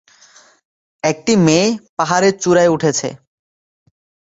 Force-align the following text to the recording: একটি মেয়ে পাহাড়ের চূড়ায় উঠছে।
একটি 1.03 1.33
মেয়ে 1.45 1.67
পাহাড়ের 1.97 2.33
চূড়ায় 2.41 2.71
উঠছে। 2.75 3.09